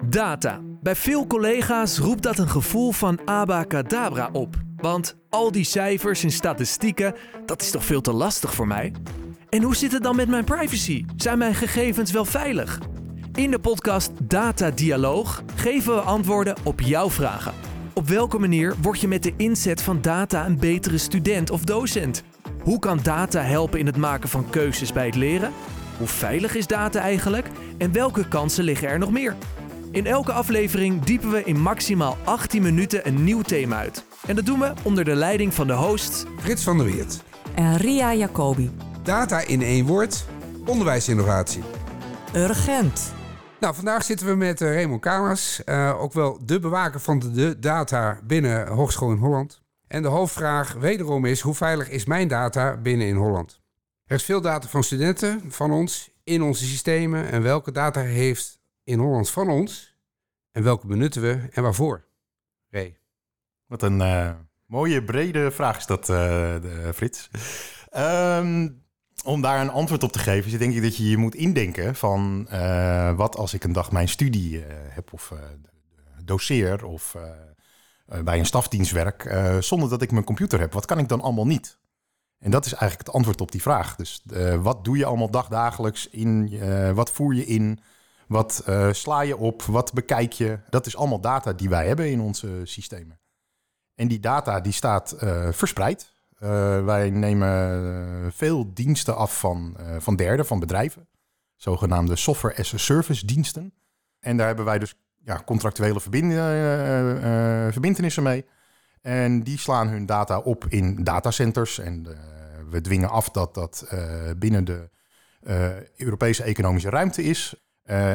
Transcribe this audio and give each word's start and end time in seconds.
Data. 0.00 0.60
Bij 0.82 0.96
veel 0.96 1.26
collega's 1.26 1.98
roept 1.98 2.22
dat 2.22 2.38
een 2.38 2.48
gevoel 2.48 2.92
van 2.92 3.20
abacadabra 3.24 4.28
op. 4.32 4.56
Want 4.76 5.16
al 5.30 5.52
die 5.52 5.64
cijfers 5.64 6.22
en 6.22 6.30
statistieken, 6.30 7.14
dat 7.46 7.62
is 7.62 7.70
toch 7.70 7.84
veel 7.84 8.00
te 8.00 8.12
lastig 8.12 8.54
voor 8.54 8.66
mij? 8.66 8.92
En 9.48 9.62
hoe 9.62 9.76
zit 9.76 9.92
het 9.92 10.02
dan 10.02 10.16
met 10.16 10.28
mijn 10.28 10.44
privacy? 10.44 11.04
Zijn 11.16 11.38
mijn 11.38 11.54
gegevens 11.54 12.12
wel 12.12 12.24
veilig? 12.24 12.80
In 13.34 13.50
de 13.50 13.58
podcast 13.58 14.10
Data 14.22 14.70
Dialoog 14.70 15.42
geven 15.54 15.94
we 15.94 16.00
antwoorden 16.00 16.56
op 16.64 16.80
jouw 16.80 17.10
vragen. 17.10 17.54
Op 17.94 18.08
welke 18.08 18.38
manier 18.38 18.74
word 18.82 19.00
je 19.00 19.08
met 19.08 19.22
de 19.22 19.34
inzet 19.36 19.82
van 19.82 20.02
data 20.02 20.46
een 20.46 20.58
betere 20.58 20.98
student 20.98 21.50
of 21.50 21.64
docent? 21.64 22.22
Hoe 22.62 22.78
kan 22.78 23.00
data 23.02 23.40
helpen 23.40 23.78
in 23.78 23.86
het 23.86 23.96
maken 23.96 24.28
van 24.28 24.50
keuzes 24.50 24.92
bij 24.92 25.06
het 25.06 25.16
leren? 25.16 25.52
Hoe 25.98 26.06
veilig 26.06 26.54
is 26.54 26.66
data 26.66 27.00
eigenlijk? 27.00 27.46
En 27.78 27.92
welke 27.92 28.28
kansen 28.28 28.64
liggen 28.64 28.88
er 28.88 28.98
nog 28.98 29.10
meer? 29.10 29.36
In 29.92 30.06
elke 30.06 30.32
aflevering 30.32 31.02
diepen 31.02 31.30
we 31.30 31.44
in 31.44 31.60
maximaal 31.60 32.16
18 32.24 32.62
minuten 32.62 33.06
een 33.06 33.24
nieuw 33.24 33.42
thema 33.42 33.76
uit. 33.76 34.04
En 34.26 34.36
dat 34.36 34.46
doen 34.46 34.58
we 34.58 34.72
onder 34.82 35.04
de 35.04 35.14
leiding 35.14 35.54
van 35.54 35.66
de 35.66 35.72
host 35.72 36.26
Frits 36.38 36.62
van 36.62 36.76
der 36.76 36.86
Weert. 36.86 37.22
En 37.54 37.76
Ria 37.76 38.14
Jacobi. 38.14 38.70
Data 39.02 39.46
in 39.46 39.62
één 39.62 39.86
woord. 39.86 40.24
Onderwijsinnovatie. 40.66 41.62
Urgent. 42.34 43.12
Nou, 43.60 43.74
vandaag 43.74 44.04
zitten 44.04 44.26
we 44.26 44.34
met 44.34 44.60
uh, 44.60 44.74
Raymond 44.74 45.00
Kamers. 45.00 45.60
Uh, 45.64 46.00
ook 46.02 46.12
wel 46.12 46.38
de 46.44 46.58
bewaker 46.58 47.00
van 47.00 47.18
de, 47.18 47.30
de 47.30 47.58
data 47.58 48.20
binnen 48.24 48.68
Hogeschool 48.68 49.10
in 49.10 49.18
Holland. 49.18 49.62
En 49.88 50.02
de 50.02 50.08
hoofdvraag 50.08 50.72
wederom 50.72 51.24
is, 51.24 51.40
hoe 51.40 51.54
veilig 51.54 51.88
is 51.90 52.04
mijn 52.04 52.28
data 52.28 52.76
binnen 52.76 53.06
in 53.06 53.16
Holland? 53.16 53.60
Er 54.06 54.16
is 54.16 54.24
veel 54.24 54.40
data 54.40 54.68
van 54.68 54.84
studenten 54.84 55.42
van 55.48 55.70
ons 55.70 56.10
in 56.24 56.42
onze 56.42 56.64
systemen. 56.64 57.30
En 57.30 57.42
welke 57.42 57.72
data 57.72 58.00
heeft 58.00 58.60
in 58.84 58.98
Holland 58.98 59.30
van 59.30 59.48
ons? 59.48 59.96
En 60.50 60.62
welke 60.62 60.86
benutten 60.86 61.22
we 61.22 61.48
en 61.50 61.62
waarvoor? 61.62 62.04
Ray. 62.70 62.96
Wat 63.66 63.82
een 63.82 64.00
uh, 64.00 64.30
mooie, 64.66 65.04
brede 65.04 65.50
vraag 65.50 65.76
is 65.76 65.86
dat, 65.86 66.06
de, 66.06 66.90
Frits. 66.94 67.30
Um, 67.96 68.82
om 69.24 69.40
daar 69.40 69.60
een 69.60 69.70
antwoord 69.70 70.02
op 70.02 70.12
te 70.12 70.18
geven, 70.18 70.52
is 70.52 70.58
denk 70.58 70.74
ik 70.74 70.82
dat 70.82 70.96
je 70.96 71.08
je 71.08 71.16
moet 71.16 71.34
indenken 71.34 71.94
van 71.94 72.48
wat 73.16 73.36
als 73.36 73.54
ik 73.54 73.64
een 73.64 73.72
dag 73.72 73.92
mijn 73.92 74.08
studie 74.08 74.64
heb 74.88 75.12
of 75.12 75.32
doseer 76.24 76.84
of 76.84 77.16
bij 78.24 78.38
een 78.38 78.46
stafdienst 78.46 78.92
werk, 78.92 79.36
zonder 79.60 79.88
dat 79.88 80.02
ik 80.02 80.10
mijn 80.10 80.24
computer 80.24 80.60
heb. 80.60 80.72
Wat 80.72 80.86
kan 80.86 80.98
ik 80.98 81.08
dan 81.08 81.20
allemaal 81.20 81.46
niet? 81.46 81.78
En 82.38 82.50
dat 82.50 82.66
is 82.66 82.72
eigenlijk 82.72 83.06
het 83.06 83.16
antwoord 83.16 83.40
op 83.40 83.52
die 83.52 83.62
vraag. 83.62 83.96
Dus 83.96 84.22
wat 84.60 84.84
doe 84.84 84.96
je 84.96 85.04
allemaal 85.04 85.30
dagdagelijks 85.30 86.08
in? 86.08 86.60
wat 86.94 87.10
voer 87.10 87.34
je 87.34 87.46
in? 87.46 87.80
Wat 88.32 88.64
sla 88.92 89.20
je 89.20 89.36
op? 89.36 89.62
Wat 89.62 89.92
bekijk 89.92 90.32
je? 90.32 90.58
Dat 90.70 90.86
is 90.86 90.96
allemaal 90.96 91.20
data 91.20 91.52
die 91.52 91.68
wij 91.68 91.86
hebben 91.86 92.10
in 92.10 92.20
onze 92.20 92.60
systemen. 92.64 93.20
En 93.94 94.08
die 94.08 94.20
data 94.20 94.60
die 94.60 94.72
staat 94.72 95.16
verspreid. 95.50 96.12
Uh, 96.42 96.84
wij 96.84 97.10
nemen 97.10 98.32
veel 98.32 98.74
diensten 98.74 99.16
af 99.16 99.38
van, 99.38 99.76
uh, 99.80 99.96
van 99.98 100.16
derden, 100.16 100.46
van 100.46 100.58
bedrijven. 100.58 101.08
Zogenaamde 101.56 102.16
software 102.16 102.56
as 102.56 102.74
a 102.74 102.78
service 102.78 103.26
diensten. 103.26 103.74
En 104.20 104.36
daar 104.36 104.46
hebben 104.46 104.64
wij 104.64 104.78
dus 104.78 104.94
ja, 105.24 105.42
contractuele 105.44 106.00
verbind, 106.00 106.32
uh, 106.32 106.38
verbindenissen 107.72 108.22
mee. 108.22 108.44
En 109.00 109.42
die 109.42 109.58
slaan 109.58 109.88
hun 109.88 110.06
data 110.06 110.38
op 110.38 110.66
in 110.68 111.04
datacenters. 111.04 111.78
En 111.78 112.06
we 112.70 112.80
dwingen 112.80 113.10
af 113.10 113.30
dat 113.30 113.54
dat 113.54 113.86
binnen 114.38 114.64
de 114.64 114.88
Europese 115.96 116.42
economische 116.42 116.90
ruimte 116.90 117.22
is. 117.22 117.54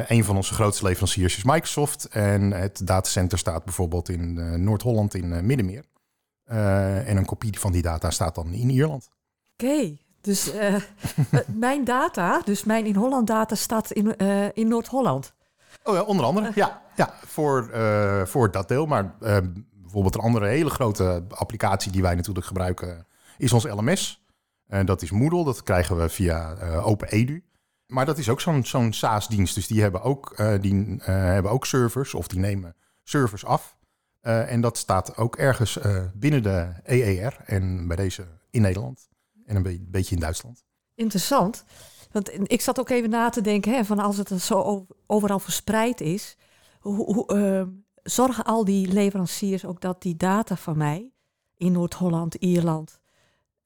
Een 0.06 0.24
van 0.24 0.36
onze 0.36 0.54
grootste 0.54 0.84
leveranciers 0.84 1.36
is 1.36 1.44
Microsoft. 1.44 2.04
En 2.04 2.52
het 2.52 2.86
datacenter 2.86 3.38
staat 3.38 3.64
bijvoorbeeld 3.64 4.08
in 4.08 4.62
Noord-Holland 4.64 5.14
in 5.14 5.46
Middenmeer. 5.46 5.84
Uh, 6.50 7.08
en 7.08 7.16
een 7.16 7.24
kopie 7.24 7.58
van 7.58 7.72
die 7.72 7.82
data 7.82 8.10
staat 8.10 8.34
dan 8.34 8.52
in 8.52 8.70
Ierland. 8.70 9.08
Oké, 9.52 9.64
okay, 9.64 9.98
dus 10.20 10.52
mijn 11.46 11.84
data, 11.84 12.40
dus 12.44 12.64
mijn 12.64 12.86
in 12.86 12.94
Holland 12.94 13.26
data 13.26 13.54
staat 13.54 13.90
in, 13.90 14.16
in 14.54 14.68
Noord-Holland. 14.68 15.34
Oh 15.82 15.94
ja, 15.94 16.02
onder 16.02 16.24
andere. 16.24 16.50
Ja, 16.54 16.82
ja 16.96 17.14
voor, 17.26 17.70
voor 18.26 18.50
dat 18.50 18.68
deel. 18.68 18.86
Maar 18.86 19.14
bijvoorbeeld 19.72 20.14
een 20.14 20.20
andere 20.20 20.46
hele 20.46 20.70
grote 20.70 21.24
applicatie 21.28 21.92
die 21.92 22.02
wij 22.02 22.14
natuurlijk 22.14 22.46
gebruiken 22.46 23.06
is 23.38 23.52
ons 23.52 23.64
LMS. 23.64 24.24
dat 24.84 25.02
is 25.02 25.10
Moodle, 25.10 25.44
dat 25.44 25.62
krijgen 25.62 25.96
we 25.96 26.08
via 26.08 26.56
OpenEDU. 26.82 27.42
Maar 27.88 28.06
dat 28.06 28.18
is 28.18 28.28
ook 28.28 28.40
zo'n 28.40 28.92
SaaS-dienst. 28.92 29.54
Dus 29.54 29.66
die 29.66 29.80
hebben 29.80 30.02
ook, 30.02 30.36
die, 30.60 30.96
hebben 31.02 31.50
ook 31.50 31.66
servers 31.66 32.14
of 32.14 32.28
die 32.28 32.38
nemen 32.38 32.76
servers 33.04 33.44
af. 33.44 33.76
Uh, 34.22 34.52
en 34.52 34.60
dat 34.60 34.78
staat 34.78 35.16
ook 35.16 35.36
ergens 35.36 35.78
binnen 36.14 36.42
de 36.42 36.72
EER 36.84 37.36
en 37.44 37.86
bij 37.86 37.96
deze 37.96 38.26
in 38.50 38.62
Nederland 38.62 39.08
en 39.46 39.56
een 39.56 39.62
be 39.62 39.86
beetje 39.88 40.14
in 40.14 40.20
Duitsland. 40.20 40.64
Interessant. 40.94 41.64
Want 42.12 42.50
ik 42.50 42.60
zat 42.60 42.80
ook 42.80 42.88
even 42.88 43.10
na 43.10 43.28
te 43.28 43.40
denken 43.40 43.72
hè, 43.72 43.84
van 43.84 43.98
als 43.98 44.16
het 44.16 44.40
zo 44.40 44.86
overal 45.06 45.38
verspreid 45.38 46.00
is, 46.00 46.36
hoe, 46.80 47.14
hoe 47.14 47.34
uh, 47.36 47.62
zorgen 48.02 48.44
al 48.44 48.64
die 48.64 48.92
leveranciers 48.92 49.64
ook 49.64 49.80
dat 49.80 50.02
die 50.02 50.16
data 50.16 50.56
van 50.56 50.76
mij 50.76 51.12
in 51.56 51.72
Noord-Holland, 51.72 52.34
Ierland, 52.34 53.00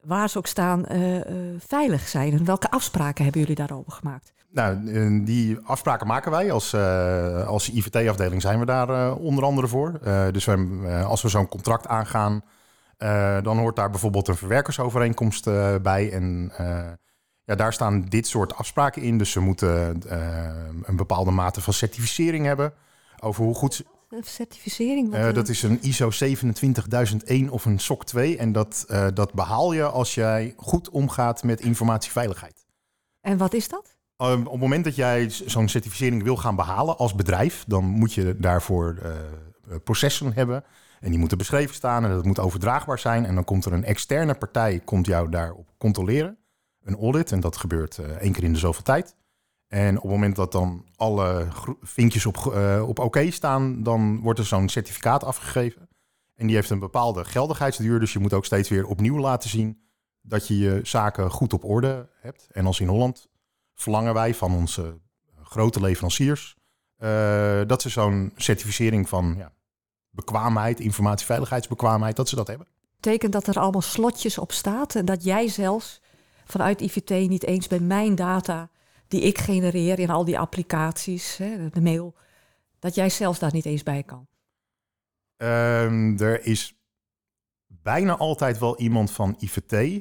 waar 0.05 0.29
ze 0.29 0.39
ook 0.39 0.47
staan, 0.47 0.85
veilig 1.59 2.09
zijn? 2.09 2.33
En 2.33 2.45
welke 2.45 2.71
afspraken 2.71 3.23
hebben 3.25 3.41
jullie 3.41 3.57
daarover 3.57 3.93
gemaakt? 3.93 4.33
Nou, 4.53 4.79
die 5.25 5.59
afspraken 5.65 6.07
maken 6.07 6.31
wij. 6.31 6.53
Als, 6.53 6.73
uh, 6.73 7.47
als 7.47 7.71
IVT-afdeling 7.71 8.43
zijn 8.43 8.59
we 8.59 8.65
daar 8.65 8.89
uh, 8.89 9.15
onder 9.19 9.45
andere 9.45 9.69
voor. 9.69 10.01
Uh, 10.05 10.25
dus 10.31 10.49
als 11.05 11.23
we 11.23 11.29
zo'n 11.29 11.49
contract 11.49 11.87
aangaan, 11.87 12.43
dan 13.43 13.59
hoort 13.59 13.77
daar 13.77 13.91
bijvoorbeeld 13.91 14.29
een 14.29 14.37
verwerkersovereenkomst 14.37 15.45
bij. 15.83 16.13
En 16.13 16.53
ja, 17.45 17.55
daar 17.55 17.73
staan 17.73 18.03
dit 18.03 18.27
soort 18.27 18.55
afspraken 18.55 19.03
in. 19.03 19.19
Dus 19.19 19.35
we 19.35 19.41
moeten 19.41 20.03
een 20.85 20.97
bepaalde 20.97 21.31
mate 21.31 21.61
van 21.61 21.73
certificering 21.73 22.47
hebben 22.47 22.73
over 23.21 23.45
hoe 23.45 23.55
goed... 23.55 23.85
Een 24.13 24.25
certificering? 24.25 25.11
Wat 25.11 25.35
dat 25.35 25.49
is 25.49 25.63
een 25.63 25.79
ISO 25.83 26.11
27001 26.11 27.51
of 27.51 27.65
een 27.65 27.79
SOC 27.79 28.05
2. 28.05 28.37
En 28.37 28.53
dat, 28.53 28.85
dat 29.15 29.33
behaal 29.33 29.73
je 29.73 29.85
als 29.85 30.15
jij 30.15 30.55
goed 30.57 30.91
omgaat 30.91 31.43
met 31.43 31.61
informatieveiligheid. 31.61 32.67
En 33.21 33.37
wat 33.37 33.55
is 33.55 33.69
dat? 33.69 33.97
Um, 34.17 34.47
op 34.47 34.53
het 34.53 34.61
moment 34.61 34.85
dat 34.85 34.95
jij 34.95 35.31
zo'n 35.31 35.69
certificering 35.69 36.23
wil 36.23 36.37
gaan 36.37 36.57
behalen 36.57 36.99
als 36.99 37.15
bedrijf, 37.15 37.65
dan 37.67 37.85
moet 37.85 38.13
je 38.13 38.37
daarvoor 38.39 38.99
uh, 39.03 39.77
processen 39.85 40.33
hebben. 40.33 40.65
En 41.01 41.11
die 41.11 41.19
moeten 41.19 41.39
beschreven 41.39 41.75
staan 41.75 42.05
en 42.05 42.11
dat 42.11 42.25
moet 42.25 42.39
overdraagbaar 42.39 42.99
zijn. 42.99 43.25
En 43.27 43.35
dan 43.35 43.45
komt 43.45 43.65
er 43.65 43.73
een 43.73 43.85
externe 43.85 44.35
partij 44.35 44.81
komt 44.85 45.07
jou 45.07 45.29
daarop 45.29 45.69
controleren. 45.79 46.39
Een 46.85 46.97
audit. 46.97 47.33
En 47.33 47.41
dat 47.41 47.57
gebeurt 47.57 47.99
één 47.99 48.33
keer 48.33 48.45
in 48.45 48.53
de 48.53 48.59
zoveel 48.59 48.83
tijd. 48.83 49.15
En 49.73 49.97
op 49.97 50.03
het 50.03 50.11
moment 50.11 50.37
dat 50.37 50.53
dan 50.53 50.85
alle 50.97 51.49
vinkjes 51.81 52.27
op, 52.27 52.37
uh, 52.37 52.89
op 52.89 52.99
oké 52.99 53.31
staan, 53.31 53.83
dan 53.83 54.21
wordt 54.21 54.39
er 54.39 54.45
zo'n 54.45 54.69
certificaat 54.69 55.25
afgegeven. 55.25 55.89
En 56.35 56.47
die 56.47 56.57
heeft 56.57 56.71
een 56.71 56.79
bepaalde 56.79 57.25
geldigheidsduur. 57.25 58.01
Dus 58.01 58.13
je 58.13 58.19
moet 58.19 58.33
ook 58.33 58.45
steeds 58.45 58.69
weer 58.69 58.87
opnieuw 58.87 59.19
laten 59.19 59.51
zien 59.51 59.83
dat 60.21 60.49
je 60.49 60.59
je 60.59 60.81
zaken 60.83 61.31
goed 61.31 61.53
op 61.53 61.65
orde 61.65 62.09
hebt. 62.21 62.49
En 62.51 62.67
als 62.67 62.81
in 62.81 62.89
Holland 62.89 63.29
verlangen 63.75 64.15
wij 64.15 64.35
van 64.35 64.55
onze 64.55 64.99
grote 65.43 65.81
leveranciers 65.81 66.57
uh, 66.99 67.61
dat 67.67 67.83
ze 67.83 67.89
zo'n 67.89 68.33
certificering 68.37 69.09
van 69.09 69.35
ja, 69.39 69.53
bekwaamheid, 70.11 70.81
informatieveiligheidsbekwaamheid, 70.81 72.17
dat 72.17 72.29
ze 72.29 72.37
dat 72.37 72.47
hebben. 72.47 72.67
Betekent 72.95 73.33
dat 73.33 73.47
er 73.47 73.59
allemaal 73.59 73.81
slotjes 73.81 74.39
op 74.39 74.53
staat 74.53 74.95
en 74.95 75.05
dat 75.05 75.25
jij 75.25 75.49
zelfs 75.49 76.01
vanuit 76.45 76.81
IVT 76.81 77.11
niet 77.29 77.45
eens 77.45 77.67
bij 77.67 77.81
mijn 77.81 78.15
data 78.15 78.71
die 79.13 79.21
ik 79.21 79.39
genereer 79.39 79.99
in 79.99 80.11
al 80.11 80.25
die 80.25 80.39
applicaties, 80.39 81.37
hè, 81.37 81.71
de 81.71 81.81
mail, 81.81 82.15
dat 82.79 82.95
jij 82.95 83.11
zelfs 83.11 83.39
daar 83.39 83.53
niet 83.53 83.65
eens 83.65 83.83
bij 83.83 84.03
kan? 84.03 84.27
Um, 85.37 86.19
er 86.19 86.45
is 86.47 86.77
bijna 87.67 88.17
altijd 88.17 88.59
wel 88.59 88.79
iemand 88.79 89.11
van 89.11 89.37
IVT 89.39 89.73
uh, 89.73 89.99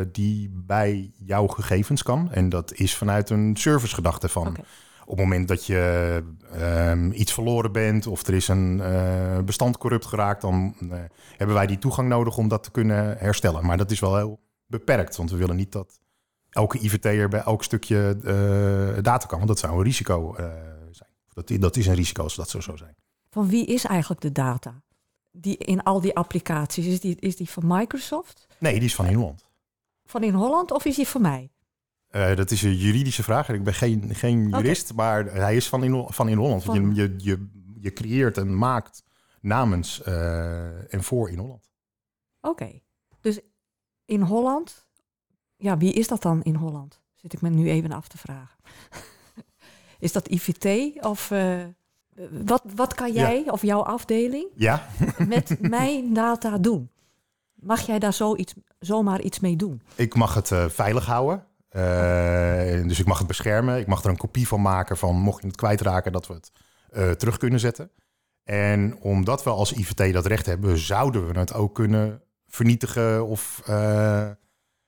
eh, 0.00 0.06
die 0.12 0.50
bij 0.52 1.12
jouw 1.18 1.46
gegevens 1.46 2.02
kan. 2.02 2.32
En 2.32 2.48
dat 2.48 2.72
is 2.72 2.96
vanuit 2.96 3.30
een 3.30 3.56
servicegedachte 3.56 4.28
van. 4.28 4.48
Okay. 4.48 4.64
Op 5.04 5.10
het 5.10 5.18
moment 5.18 5.48
dat 5.48 5.66
je 5.66 6.22
um, 6.54 7.12
iets 7.12 7.32
verloren 7.32 7.72
bent 7.72 8.06
of 8.06 8.26
er 8.26 8.34
is 8.34 8.48
een 8.48 8.78
uh, 8.78 9.38
bestand 9.38 9.78
corrupt 9.78 10.06
geraakt, 10.06 10.40
dan 10.40 10.74
uh, 10.80 10.98
hebben 11.36 11.56
wij 11.56 11.66
die 11.66 11.78
toegang 11.78 12.08
nodig 12.08 12.36
om 12.36 12.48
dat 12.48 12.62
te 12.62 12.70
kunnen 12.70 13.18
herstellen. 13.18 13.66
Maar 13.66 13.76
dat 13.76 13.90
is 13.90 14.00
wel 14.00 14.16
heel 14.16 14.40
beperkt, 14.66 15.16
want 15.16 15.30
we 15.30 15.36
willen 15.36 15.56
niet 15.56 15.72
dat 15.72 16.00
elke 16.54 16.78
IVT'er 16.78 17.28
bij 17.28 17.40
elk 17.40 17.64
stukje 17.64 18.16
data 19.02 19.26
kan, 19.26 19.36
want 19.38 19.48
dat 19.48 19.58
zou 19.58 19.76
een 19.76 19.82
risico 19.82 20.34
zijn. 20.90 21.10
Dat, 21.32 21.48
dat 21.48 21.76
is 21.76 21.86
een 21.86 21.94
risico 21.94 22.22
als 22.22 22.34
dat 22.34 22.50
zo 22.50 22.60
zou 22.60 22.76
zijn. 22.76 22.94
Van 23.30 23.48
wie 23.48 23.66
is 23.66 23.84
eigenlijk 23.84 24.20
de 24.20 24.32
data? 24.32 24.82
die 25.36 25.56
in 25.56 25.82
al 25.82 26.00
die 26.00 26.16
applicaties, 26.16 26.86
is 26.86 27.00
die, 27.00 27.16
is 27.20 27.36
die 27.36 27.50
van 27.50 27.62
Microsoft? 27.66 28.46
Nee, 28.58 28.74
die 28.74 28.84
is 28.84 28.94
van 28.94 29.06
in 29.06 29.14
Holland. 29.14 29.44
Van 30.04 30.22
in 30.22 30.34
Holland 30.34 30.70
of 30.70 30.84
is 30.84 30.96
die 30.96 31.08
van 31.08 31.20
mij? 31.20 31.50
Eh, 32.08 32.36
dat 32.36 32.50
is 32.50 32.62
een 32.62 32.76
juridische 32.76 33.22
vraag. 33.22 33.48
Ik 33.48 33.64
ben 33.64 33.74
geen, 33.74 34.14
geen 34.14 34.48
jurist, 34.48 34.94
maar 34.94 35.24
hij 35.24 35.56
is 35.56 35.68
van 35.68 35.84
in, 35.84 36.06
van 36.08 36.28
in 36.28 36.36
Holland. 36.36 36.64
Want 36.64 36.78
Van- 36.78 36.94
Je, 36.94 37.02
je, 37.02 37.14
je, 37.18 37.48
je 37.80 37.92
creëert 37.92 38.38
en 38.38 38.58
maakt 38.58 39.02
namens 39.40 40.02
eh, 40.02 40.94
en 40.94 41.02
voor 41.02 41.30
in 41.30 41.38
Holland. 41.38 41.70
Oké. 42.40 42.80
Dus 43.20 43.40
in 44.04 44.20
Holland, 44.20 44.83
ja, 45.56 45.76
wie 45.76 45.92
is 45.92 46.08
dat 46.08 46.22
dan 46.22 46.42
in 46.42 46.54
Holland? 46.54 47.00
Zit 47.14 47.32
ik 47.32 47.40
me 47.40 47.48
nu 47.48 47.70
even 47.70 47.92
af 47.92 48.08
te 48.08 48.18
vragen. 48.18 48.58
is 49.98 50.12
dat 50.12 50.28
IVT 50.28 50.92
of 51.04 51.30
eh, 51.30 51.64
wat, 52.44 52.62
wat 52.74 52.94
kan 52.94 53.12
Ja. 53.12 53.20
jij 53.30 53.50
of 53.50 53.62
jouw 53.62 53.82
afdeling 53.82 54.46
Ja, 54.54 54.86
met 55.28 55.60
mijn 55.60 56.12
data 56.14 56.58
doen? 56.58 56.90
Mag 57.54 57.80
jij 57.86 57.98
daar 57.98 58.12
zoiets, 58.12 58.54
zomaar 58.78 59.20
iets 59.20 59.40
mee 59.40 59.56
doen? 59.56 59.82
ik 59.94 60.14
mag 60.14 60.34
het 60.34 60.50
eh, 60.50 60.68
veilig 60.68 61.06
houden. 61.06 61.46
Eh, 61.68 61.82
dus 62.88 62.98
ik 63.00 63.06
mag 63.06 63.18
het 63.18 63.26
beschermen. 63.26 63.78
Ik 63.78 63.86
mag 63.86 64.02
er 64.04 64.10
een 64.10 64.16
kopie 64.16 64.48
van 64.48 64.62
maken 64.62 64.96
van 64.96 65.16
mocht 65.16 65.40
je 65.40 65.46
het 65.46 65.56
kwijtraken 65.56 66.12
dat 66.12 66.26
we 66.26 66.34
het 66.34 67.18
terug 67.18 67.36
kunnen 67.36 67.60
zetten. 67.60 67.90
En 68.44 68.98
omdat 69.00 69.44
we 69.44 69.50
als 69.50 69.72
IVT 69.72 70.12
dat 70.12 70.26
recht 70.26 70.46
hebben, 70.46 70.78
zouden 70.78 71.26
we 71.32 71.38
het 71.38 71.54
ook 71.54 71.74
kunnen 71.74 72.22
vernietigen 72.46 73.26
of 73.26 73.62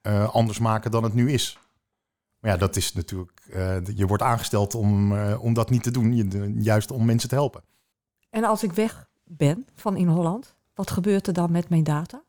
eh, 0.06 0.34
anders 0.34 0.58
maken 0.58 0.90
dan 0.90 1.04
het 1.04 1.14
nu 1.14 1.32
is. 1.32 1.58
Maar 2.40 2.50
ja, 2.50 2.56
dat 2.56 2.76
is 2.76 2.92
natuurlijk. 2.92 3.40
eh, 3.52 3.76
je 3.94 4.06
wordt 4.06 4.22
aangesteld 4.22 4.74
om, 4.74 5.16
eh, 5.16 5.42
om 5.44 5.54
dat 5.54 5.70
niet 5.70 5.82
te 5.82 5.90
doen, 5.90 6.16
je, 6.16 6.54
juist 6.58 6.90
om 6.90 7.04
mensen 7.04 7.28
te 7.28 7.34
helpen. 7.34 7.62
En 8.30 8.44
als 8.44 8.62
ik 8.62 8.72
weg 8.72 9.08
ben 9.24 9.66
van 9.74 9.96
in 9.96 10.06
Holland, 10.06 10.56
wat 10.74 10.90
gebeurt 10.90 11.26
er 11.26 11.32
dan 11.32 11.52
met 11.52 11.68
mijn 11.68 11.84
data? 11.84 12.22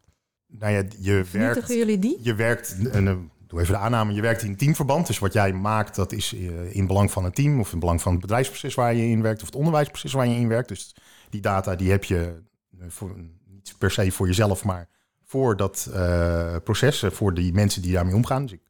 Nou 0.48 0.74
ja, 0.74 0.84
je 1.00 1.26
werkt. 1.32 1.68
Jullie 1.68 2.00
die? 2.00 2.18
Je 2.22 2.36
werkt, 2.36 2.90
en, 2.92 3.08
eh, 3.08 3.16
doe 3.48 3.62
even 3.62 3.74
de 3.74 3.80
aanname, 3.80 4.14
je 4.14 4.22
werkt 4.22 4.42
in 4.44 4.56
teamverband. 4.56 5.08
Dus 5.08 5.20
wat 5.20 5.34
jij 5.34 5.54
maakt, 5.54 5.96
dat 5.96 6.12
is 6.12 6.34
in 6.70 6.88
belang 6.88 7.12
van 7.12 7.24
het 7.24 7.36
team 7.36 7.60
of 7.60 7.74
in 7.74 7.80
belang 7.80 8.02
van 8.02 8.12
het 8.12 8.22
bedrijfsproces 8.22 8.76
waar 8.76 8.94
je 8.94 9.08
in 9.08 9.22
werkt 9.22 9.40
of 9.40 9.46
het 9.46 9.56
onderwijsproces 9.56 10.14
waar 10.14 10.28
je 10.28 10.36
in 10.36 10.48
werkt. 10.48 10.68
Dus 10.68 10.96
die 11.30 11.42
data 11.42 11.76
die 11.76 11.92
heb 11.92 12.04
je 12.04 12.44
voor, 12.88 13.16
niet 13.46 13.76
per 13.78 13.92
se 13.92 14.12
voor 14.12 14.28
jezelf, 14.28 14.64
maar 14.64 14.90
voor 15.28 15.58
dat 15.58 15.90
eh, 15.94 16.56
proces, 16.64 17.04
eh, 17.04 17.12
voor 17.12 17.34
die 17.34 17.54
mensen 17.54 17.82
die 17.82 17.94
daarmee 17.94 18.16
omgaan. 18.16 18.42
Dus 18.42 18.52
ik 18.52 18.62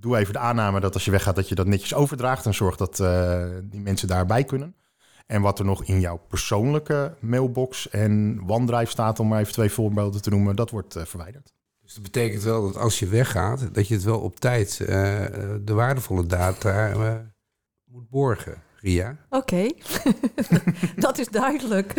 doe 0.00 0.16
even 0.16 0.32
de 0.32 0.38
aanname 0.38 0.80
dat 0.80 0.94
als 0.94 1.04
je 1.04 1.10
weggaat, 1.10 1.36
dat 1.36 1.48
je 1.48 1.54
dat 1.54 1.66
netjes 1.66 1.94
overdraagt 1.94 2.46
en 2.46 2.54
zorgt 2.54 2.78
dat 2.78 3.00
eh, 3.00 3.46
die 3.62 3.80
mensen 3.80 4.08
daarbij 4.08 4.44
kunnen. 4.44 4.74
En 5.26 5.42
wat 5.42 5.58
er 5.58 5.64
nog 5.64 5.84
in 5.84 6.00
jouw 6.00 6.16
persoonlijke 6.28 7.14
mailbox 7.20 7.90
en 7.90 8.42
OneDrive 8.46 8.90
staat, 8.90 9.20
om 9.20 9.28
maar 9.28 9.40
even 9.40 9.52
twee 9.52 9.70
voorbeelden 9.70 10.22
te 10.22 10.30
noemen, 10.30 10.56
dat 10.56 10.70
wordt 10.70 10.96
eh, 10.96 11.04
verwijderd. 11.04 11.54
Dus 11.82 11.94
dat 11.94 12.02
betekent 12.02 12.42
wel 12.42 12.62
dat 12.62 12.76
als 12.76 12.98
je 12.98 13.06
weggaat, 13.06 13.74
dat 13.74 13.88
je 13.88 13.94
het 13.94 14.02
wel 14.02 14.20
op 14.20 14.40
tijd, 14.40 14.76
de 14.76 15.72
waardevolle 15.72 16.26
data 16.26 16.88
eh, 16.88 17.14
moet 17.84 18.08
borgen, 18.08 18.62
Ria. 18.80 19.16
Oké, 19.30 19.70
dat 20.96 21.18
is 21.18 21.28
duidelijk. 21.28 21.92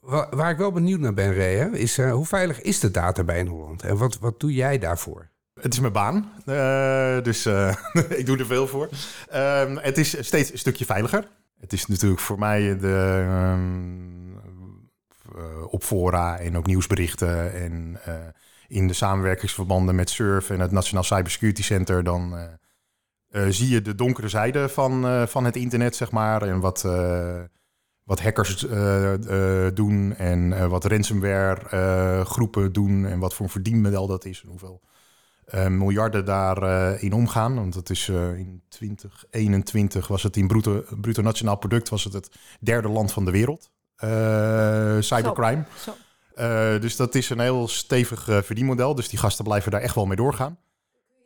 Wa- 0.00 0.28
Waar 0.30 0.50
ik 0.50 0.56
wel 0.58 0.72
benieuwd 0.72 1.00
naar 1.00 1.14
ben, 1.14 1.32
Rea, 1.32 1.72
is 1.72 1.98
eh, 1.98 2.12
hoe 2.12 2.26
veilig 2.26 2.60
is 2.60 2.80
de 2.80 2.90
data 2.90 3.24
bij 3.24 3.38
in 3.38 3.46
Holland? 3.46 3.82
En 3.82 3.96
wat, 3.96 4.18
wat 4.18 4.40
doe 4.40 4.52
jij 4.52 4.78
daarvoor? 4.78 5.28
Het 5.60 5.72
is 5.72 5.80
mijn 5.80 5.92
baan, 5.92 6.32
eh, 6.46 7.22
dus 7.22 7.46
eh, 7.46 7.74
ik 8.18 8.26
doe 8.26 8.38
er 8.38 8.46
veel 8.46 8.66
voor. 8.66 8.88
Ehm, 9.28 9.76
het 9.76 9.98
is 9.98 10.26
steeds 10.26 10.52
een 10.52 10.58
stukje 10.58 10.84
veiliger. 10.84 11.28
Het 11.60 11.72
is 11.72 11.86
natuurlijk 11.86 12.20
voor 12.20 12.38
mij 12.38 12.78
de, 12.78 13.24
ehm, 13.28 14.32
eh, 15.36 15.64
op 15.72 15.82
fora 15.82 16.38
en 16.38 16.56
ook 16.56 16.66
nieuwsberichten 16.66 17.52
en 17.54 18.00
in 18.68 18.86
de 18.86 18.94
samenwerkingsverbanden 18.94 19.94
met 19.94 20.10
SURF 20.10 20.50
en 20.50 20.60
het 20.60 20.70
Nationaal 20.70 21.04
Cybersecurity 21.04 21.62
Center, 21.62 22.04
dan 22.04 22.48
zie 23.48 23.68
je 23.68 23.82
de 23.82 23.94
donkere 23.94 24.28
zijde 24.28 24.68
van, 24.68 25.28
van 25.28 25.44
het 25.44 25.56
internet, 25.56 25.96
zeg 25.96 26.10
maar, 26.10 26.42
en 26.42 26.60
wat, 26.60 26.84
wat 28.10 28.20
hackers 28.20 28.66
eh, 28.66 29.66
eh, 29.66 29.74
doen 29.74 30.14
en 30.16 30.52
eh, 30.52 30.66
wat 30.66 30.84
ransomware 30.84 32.24
groepen 32.24 32.72
doen 32.72 33.06
en 33.06 33.18
wat 33.18 33.34
voor 33.34 33.44
een 33.44 33.52
verdienmodel 33.52 34.06
dat 34.06 34.24
is 34.24 34.42
en 34.42 34.48
hoeveel 34.48 34.80
miljarden 35.68 36.24
daarin 36.24 37.00
in 37.00 37.12
omgaan. 37.12 37.54
Want 37.54 37.74
het 37.74 37.90
is 37.90 38.08
in 38.08 38.62
2021 38.68 40.08
was 40.08 40.22
het 40.22 40.36
in 40.36 40.46
bruto, 40.46 40.84
bruto 41.00 41.22
nationaal 41.22 41.56
product 41.56 41.88
was 41.88 42.04
het 42.04 42.12
het 42.12 42.30
derde 42.60 42.88
land 42.88 43.12
van 43.12 43.24
de 43.24 43.30
wereld. 43.30 43.70
cybercrime. 45.04 45.64
Zo. 45.78 45.94
Dus 46.78 46.96
dat 46.96 47.14
is 47.14 47.30
een 47.30 47.40
heel 47.40 47.68
stevig 47.68 48.24
verdienmodel. 48.24 48.94
Dus 48.94 49.08
die 49.08 49.18
gasten 49.18 49.44
blijven 49.44 49.70
daar 49.70 49.80
echt 49.80 49.94
wel 49.94 50.06
mee 50.06 50.16
doorgaan. 50.16 50.58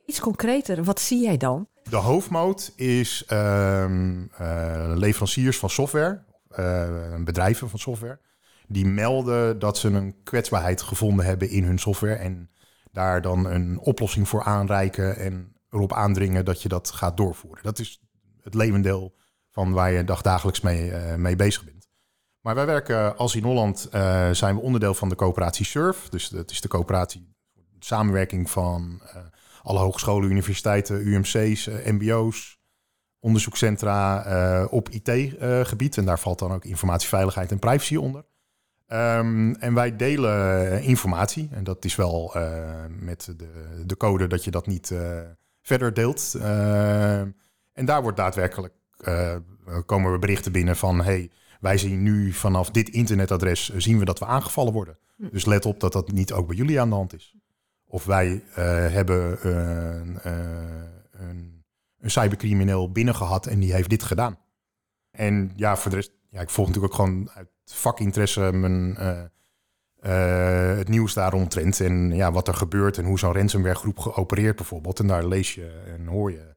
Iets 0.06 0.20
concreter, 0.20 0.84
wat 0.84 1.00
zie 1.00 1.22
jij 1.22 1.36
dan? 1.36 1.68
De 1.90 1.96
hoofdmoot 1.96 2.72
is 2.76 3.24
ehm, 3.26 4.26
eh, 4.36 4.92
leveranciers 4.94 5.58
van 5.58 5.70
software, 5.70 6.22
bedrijven 7.24 7.68
van 7.68 7.78
software, 7.78 8.20
die 8.66 8.86
melden 8.86 9.58
dat 9.58 9.78
ze 9.78 9.88
een 9.88 10.22
kwetsbaarheid 10.22 10.82
gevonden 10.82 11.24
hebben 11.24 11.50
in 11.50 11.64
hun 11.64 11.78
software 11.78 12.14
en 12.14 12.50
daar 12.92 13.22
dan 13.22 13.46
een 13.46 13.78
oplossing 13.78 14.28
voor 14.28 14.42
aanreiken 14.42 15.16
en 15.16 15.56
erop 15.70 15.92
aandringen 15.92 16.44
dat 16.44 16.62
je 16.62 16.68
dat 16.68 16.90
gaat 16.90 17.16
doorvoeren. 17.16 17.62
Dat 17.62 17.78
is 17.78 18.00
het 18.42 18.54
levendeel 18.54 19.14
van 19.50 19.72
waar 19.72 19.92
je 19.92 20.04
dagdagelijks 20.04 20.60
mee, 20.60 20.90
eh, 20.90 21.14
mee 21.14 21.36
bezig 21.36 21.64
bent. 21.64 21.74
Maar 22.44 22.54
wij 22.54 22.66
werken 22.66 23.16
als 23.16 23.34
in 23.34 23.42
Holland 23.42 23.88
eh, 23.90 24.30
zijn 24.30 24.54
we 24.54 24.60
onderdeel 24.60 24.94
van 24.94 25.08
de 25.08 25.14
coöperatie 25.14 25.66
SURF. 25.66 26.08
Dus 26.08 26.28
dat 26.28 26.50
is 26.50 26.60
de 26.60 26.68
coöperatie, 26.68 27.34
samenwerking 27.78 28.50
van 28.50 29.00
eh, 29.04 29.16
alle 29.62 29.78
hogescholen, 29.78 30.30
universiteiten, 30.30 31.06
UMC's, 31.06 31.66
eh, 31.66 31.92
MBO's, 31.92 32.58
onderzoekscentra 33.24 34.24
eh, 34.24 34.66
op 34.70 34.88
IT-gebied. 34.88 35.96
en 35.96 36.04
daar 36.04 36.18
valt 36.18 36.38
dan 36.38 36.52
ook 36.52 36.64
informatieveiligheid 36.64 37.50
en 37.50 37.58
privacy 37.58 37.96
onder. 37.96 38.24
Ehm, 38.86 39.52
en 39.52 39.74
wij 39.74 39.96
delen 39.96 40.70
eh, 40.70 40.88
informatie. 40.88 41.48
En 41.52 41.64
dat 41.64 41.84
is 41.84 41.96
wel 41.96 42.34
eh, 42.34 42.84
met 42.88 43.34
de, 43.36 43.82
de 43.86 43.96
code 43.96 44.26
dat 44.26 44.44
je 44.44 44.50
dat 44.50 44.66
niet 44.66 44.90
eh, 44.90 45.20
verder 45.62 45.94
deelt. 45.94 46.34
Ehm, 46.34 47.30
en 47.72 47.84
daar 47.84 48.02
wordt 48.02 48.16
daadwerkelijk 48.16 48.74
eh, 49.00 49.36
komen 49.86 50.12
er 50.12 50.18
berichten 50.18 50.52
binnen 50.52 50.76
van 50.76 51.02
hey, 51.02 51.30
wij 51.60 51.78
zien 51.78 52.02
nu 52.02 52.32
vanaf 52.32 52.70
dit 52.70 52.88
internetadres 52.88 53.70
eh, 53.70 53.80
zien 53.80 53.98
we 53.98 54.04
dat 54.04 54.18
we 54.18 54.26
aangevallen 54.26 54.72
worden. 54.72 54.98
Hm. 55.16 55.28
Dus 55.30 55.44
let 55.44 55.66
op 55.66 55.80
dat 55.80 55.92
dat 55.92 56.12
niet 56.12 56.32
ook 56.32 56.46
bij 56.46 56.56
jullie 56.56 56.80
aan 56.80 56.88
de 56.88 56.94
hand 56.94 57.14
is. 57.14 57.34
Of 57.86 58.04
wij 58.04 58.44
eh, 58.54 58.64
hebben 58.92 59.42
eh, 59.42 60.00
eh, 60.00 60.82
een, 61.10 61.53
een 62.04 62.10
cybercrimineel 62.10 62.92
binnengehad 62.92 63.46
en 63.46 63.58
die 63.58 63.72
heeft 63.72 63.90
dit 63.90 64.02
gedaan. 64.02 64.38
En 65.10 65.52
ja, 65.56 65.76
voor 65.76 65.90
de 65.90 65.96
rest, 65.96 66.12
ja, 66.30 66.40
ik 66.40 66.50
volg 66.50 66.66
natuurlijk 66.66 66.94
ook 66.94 67.00
gewoon 67.00 67.30
uit 67.30 67.48
vakinteresse 67.64 68.52
mijn, 68.52 68.96
eh, 68.96 69.22
eh, 70.00 70.76
het 70.76 70.88
nieuws 70.88 71.14
daaromtrent. 71.14 71.80
En 71.80 72.14
ja, 72.14 72.32
wat 72.32 72.48
er 72.48 72.54
gebeurt 72.54 72.98
en 72.98 73.04
hoe 73.04 73.18
zo'n 73.18 73.32
ransomware 73.32 73.74
groep 73.74 73.98
geopereerd 73.98 74.56
bijvoorbeeld. 74.56 75.00
En 75.00 75.06
daar 75.06 75.26
lees 75.26 75.54
je 75.54 75.82
en 75.86 76.06
hoor 76.06 76.30
je 76.30 76.54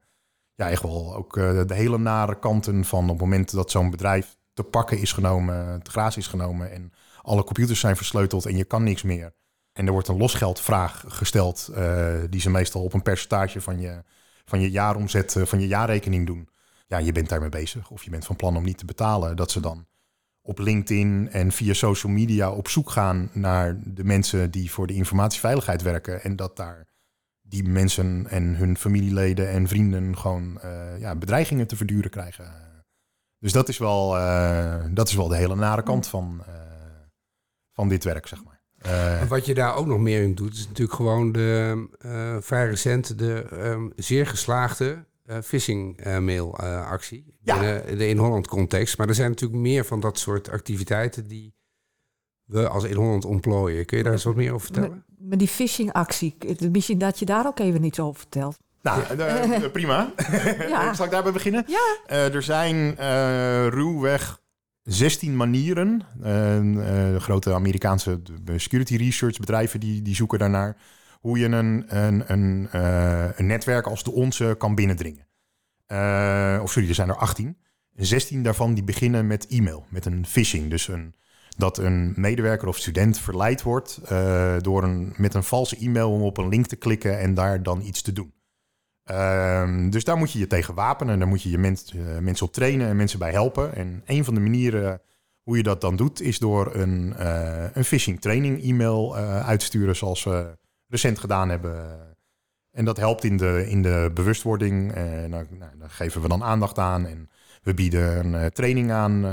ja, 0.55 0.69
echt 0.69 0.81
wel 0.81 1.15
ook 1.15 1.37
eh, 1.37 1.61
de 1.65 1.73
hele 1.73 1.97
nare 1.97 2.39
kanten 2.39 2.85
van 2.85 3.03
op 3.03 3.09
het 3.09 3.19
moment 3.19 3.51
dat 3.51 3.71
zo'n 3.71 3.89
bedrijf 3.89 4.37
te 4.53 4.63
pakken 4.63 4.99
is 4.99 5.11
genomen, 5.11 5.83
te 5.83 5.91
graas 5.91 6.17
is 6.17 6.27
genomen 6.27 6.71
en 6.71 6.91
alle 7.21 7.43
computers 7.43 7.79
zijn 7.79 7.95
versleuteld 7.95 8.45
en 8.45 8.57
je 8.57 8.63
kan 8.63 8.83
niks 8.83 9.03
meer. 9.03 9.33
En 9.73 9.85
er 9.85 9.91
wordt 9.91 10.07
een 10.07 10.17
losgeldvraag 10.17 11.03
gesteld, 11.07 11.71
die 12.29 12.41
ze 12.41 12.49
meestal 12.49 12.83
op 12.83 12.93
een 12.93 13.01
percentage 13.01 13.61
van 13.61 13.79
je, 13.79 14.03
van 14.49 14.61
je 14.61 14.71
jaaromzet, 14.71 15.35
eh, 15.35 15.45
van 15.45 15.59
je 15.59 15.67
jaarrekening 15.67 16.25
doen. 16.25 16.49
Ja, 16.87 16.97
je 16.97 17.11
bent 17.11 17.29
daarmee 17.29 17.49
bezig 17.49 17.89
of 17.89 18.03
je 18.03 18.09
bent 18.09 18.25
van 18.25 18.35
plan 18.35 18.57
om 18.57 18.63
niet 18.63 18.77
te 18.77 18.85
betalen. 18.85 19.35
Dat 19.35 19.51
ze 19.51 19.59
dan 19.59 19.87
op 20.41 20.59
LinkedIn 20.59 21.29
en 21.31 21.51
via 21.51 21.73
social 21.73 22.11
media 22.11 22.51
op 22.51 22.67
zoek 22.67 22.89
gaan 22.89 23.29
naar 23.33 23.79
de 23.83 24.03
mensen 24.03 24.51
die 24.51 24.71
voor 24.71 24.87
de 24.87 24.93
informatieveiligheid 24.93 25.81
werken. 25.81 26.23
En 26.23 26.35
dat 26.35 26.55
daar 26.55 26.87
die 27.41 27.63
mensen 27.63 28.27
en 28.29 28.55
hun 28.55 28.77
familieleden 28.77 29.49
en 29.49 29.67
vrienden 29.67 30.17
gewoon 30.17 30.61
eh, 30.61 30.99
ja, 30.99 31.15
bedreigingen 31.15 31.67
te 31.67 31.75
verduren 31.75 32.09
krijgen. 32.09 32.51
Dus 33.39 33.51
dat 33.51 33.69
is 33.69 33.77
wel, 33.77 34.17
eh, 34.17 34.85
dat 34.91 35.07
is 35.07 35.15
wel 35.15 35.27
de 35.27 35.35
hele 35.35 35.55
nare 35.55 35.83
kant 35.83 36.07
van, 36.07 36.43
van 37.71 37.89
dit 37.89 38.03
werk, 38.03 38.27
zeg 38.27 38.43
maar. 38.43 38.56
Eh, 38.87 39.21
En 39.21 39.27
wat 39.27 39.45
je 39.45 39.53
daar 39.53 39.75
ook 39.75 39.85
nog 39.85 39.99
meer 39.99 40.21
in 40.21 40.35
doet, 40.35 40.53
is 40.53 40.67
natuurlijk 40.67 40.97
gewoon 40.97 41.31
de 41.31 41.85
eh, 41.99 42.37
vrij 42.39 42.67
recent 42.67 43.17
de 43.19 43.45
ehm, 43.51 43.87
zeer 43.95 44.27
geslaagde 44.27 45.05
eh, 45.25 45.37
phishing 45.43 45.97
eh, 45.99 46.17
mail 46.17 46.57
eh, 46.59 46.89
actie 46.89 47.25
Ja. 47.41 47.59
binnen 47.59 47.97
de 47.97 48.07
in 48.07 48.17
Holland 48.17 48.47
context. 48.47 48.97
Maar 48.97 49.07
er 49.07 49.15
zijn 49.15 49.29
natuurlijk 49.29 49.59
meer 49.61 49.85
van 49.85 49.99
dat 49.99 50.19
soort 50.19 50.49
activiteiten 50.49 51.27
die 51.27 51.55
we 52.45 52.67
als 52.67 52.83
in 52.83 52.95
Holland 52.95 53.25
ontplooien. 53.25 53.85
Kun 53.85 53.97
je 53.97 54.03
daar 54.03 54.13
eens 54.13 54.23
wat 54.23 54.35
meer 54.35 54.53
over 54.53 54.65
vertellen? 54.65 54.89
Met, 54.89 55.29
met 55.29 55.39
die 55.39 55.47
phishing-actie, 55.47 56.35
misschien 56.71 56.97
dat 56.97 57.19
je 57.19 57.25
daar 57.25 57.45
ook 57.45 57.59
even 57.59 57.83
iets 57.83 57.99
over 57.99 58.19
vertelt. 58.19 58.57
nou, 58.81 59.69
prima. 59.69 60.13
Ja. 60.69 60.93
Zal 60.93 61.05
ik 61.05 61.11
daarbij 61.11 61.31
beginnen? 61.31 61.63
Ja. 61.67 61.97
Eh, 62.05 62.33
er 62.33 62.43
zijn 62.43 62.97
eh, 62.97 63.67
ruwweg 63.67 64.39
16 64.87 65.35
manieren. 65.35 66.01
Eh, 66.21 66.57
eh, 66.57 67.13
de 67.13 67.19
grote 67.19 67.53
Amerikaanse 67.53 68.21
security 68.55 68.95
research 68.95 69.39
bedrijven 69.39 69.79
die, 69.79 70.01
die 70.01 70.15
zoeken 70.15 70.39
daarnaar. 70.39 70.77
hoe 71.21 71.39
je 71.39 71.45
een, 71.45 71.85
een, 71.97 72.31
een, 72.31 72.67
een 73.35 73.45
netwerk 73.45 73.87
als 73.87 74.03
de 74.03 74.11
onze 74.11 74.55
kan 74.57 74.75
binnendringen. 74.75 75.27
of 76.61 76.71
sorry, 76.71 76.89
er 76.89 76.95
zijn 76.95 77.09
er 77.09 77.15
18. 77.15 77.57
16 77.95 78.43
daarvan 78.43 78.73
die 78.73 78.83
beginnen 78.83 79.27
met 79.27 79.47
e-mail, 79.47 79.85
met 79.89 80.05
een 80.05 80.25
phishing. 80.25 80.69
Dus 80.69 80.87
een, 80.87 81.15
dat 81.57 81.77
een 81.77 82.13
medewerker 82.15 82.67
of 82.67 82.77
student 82.77 83.19
verleid 83.19 83.61
wordt 83.61 84.01
door 84.63 84.83
een, 84.83 85.13
met 85.17 85.33
een 85.33 85.43
valse 85.43 85.77
e-mail 85.77 86.11
om 86.11 86.21
op 86.21 86.37
een 86.37 86.49
link 86.49 86.65
te 86.65 86.75
klikken 86.75 87.19
en 87.19 87.33
daar 87.33 87.63
dan 87.63 87.81
iets 87.81 88.01
te 88.01 88.13
doen. 88.13 88.33
Ehm, 89.07 89.89
dus 89.89 90.03
daar 90.03 90.17
moet 90.17 90.31
je 90.31 90.39
je 90.39 90.47
tegen 90.47 90.73
wapenen. 90.73 91.13
En 91.13 91.19
daar 91.19 91.27
moet 91.27 91.43
je 91.43 91.49
je 91.49 91.57
mensen 92.21 92.45
op 92.45 92.53
trainen 92.53 92.87
en 92.87 92.95
mensen 92.95 93.19
bij 93.19 93.31
helpen. 93.31 93.75
En 93.75 94.01
een 94.05 94.25
van 94.25 94.33
de 94.33 94.39
manieren 94.39 95.01
hoe 95.43 95.57
je 95.57 95.63
dat 95.63 95.81
dan 95.81 95.95
doet, 95.95 96.21
is 96.21 96.39
door 96.39 96.75
een, 96.75 97.13
uh, 97.19 97.65
een 97.73 97.83
phishing 97.83 98.21
training 98.21 98.63
e-mail 98.63 99.17
uh, 99.17 99.47
uit 99.47 99.59
te 99.59 99.65
sturen, 99.65 99.95
zoals 99.95 100.23
we 100.23 100.57
recent 100.87 101.19
gedaan 101.19 101.49
hebben. 101.49 101.99
En 102.71 102.85
dat 102.85 102.97
helpt 102.97 103.23
in 103.23 103.37
de, 103.37 103.65
in 103.69 103.81
de 103.81 104.11
bewustwording. 104.13 104.93
En 104.93 105.29
nou, 105.29 105.45
daar 105.59 105.89
geven 105.89 106.21
we 106.21 106.27
dan 106.27 106.43
aandacht 106.43 106.77
aan. 106.77 107.05
En 107.05 107.29
we 107.63 107.73
bieden 107.73 108.33
een 108.33 108.51
training 108.51 108.91
aan, 108.91 109.25